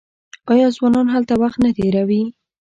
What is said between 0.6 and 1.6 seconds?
ځوانان هلته وخت